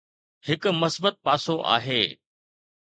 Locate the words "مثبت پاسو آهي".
0.81-2.03